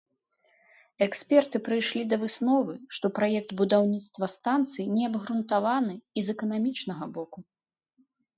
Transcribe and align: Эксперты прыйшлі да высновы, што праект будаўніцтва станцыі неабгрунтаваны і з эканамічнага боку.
Эксперты 1.05 1.57
прыйшлі 1.67 2.01
да 2.13 2.17
высновы, 2.23 2.73
што 2.97 3.05
праект 3.19 3.49
будаўніцтва 3.59 4.31
станцыі 4.37 4.87
неабгрунтаваны 4.97 5.95
і 6.01 6.19
з 6.31 6.37
эканамічнага 6.37 7.05
боку. 7.21 7.39